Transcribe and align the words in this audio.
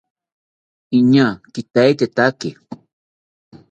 Iñaa 0.97 1.31
kitetaki 1.53 2.49